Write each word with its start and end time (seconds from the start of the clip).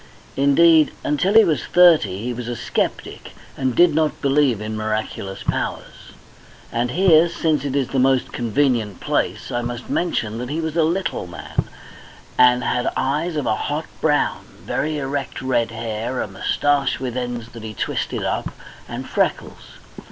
Indeed, 0.35 0.93
until 1.03 1.35
he 1.35 1.43
was 1.43 1.63
thirty 1.63 2.23
he 2.23 2.33
was 2.33 2.47
a 2.47 2.55
sceptic, 2.55 3.33
and 3.55 3.75
did 3.75 3.93
not 3.93 4.19
believe 4.19 4.59
in 4.59 4.75
miraculous 4.75 5.43
powers. 5.43 6.13
And 6.71 6.89
here, 6.89 7.29
since 7.29 7.63
it 7.63 7.75
is 7.75 7.89
the 7.89 7.99
most 7.99 8.33
convenient 8.33 8.99
place, 8.99 9.51
I 9.51 9.61
must 9.61 9.91
mention 9.91 10.39
that 10.39 10.49
he 10.49 10.59
was 10.59 10.75
a 10.75 10.83
little 10.83 11.27
man, 11.27 11.65
and 12.35 12.63
had 12.63 12.91
eyes 12.97 13.35
of 13.35 13.45
a 13.45 13.53
hot 13.53 13.85
brown, 14.01 14.45
very 14.65 14.97
erect 14.97 15.39
red 15.39 15.69
hair, 15.69 16.19
a 16.19 16.27
moustache 16.27 16.99
with 16.99 17.15
ends 17.15 17.49
that 17.49 17.61
he 17.61 17.75
twisted 17.75 18.23
up, 18.23 18.49
and 18.89 19.07
freckles. 19.07 19.77